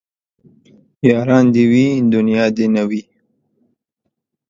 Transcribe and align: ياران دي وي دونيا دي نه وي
ياران 1.09 1.45
دي 1.53 1.63
وي 1.71 1.85
دونيا 2.11 2.45
دي 2.55 2.65
نه 2.73 2.83
وي 2.89 3.01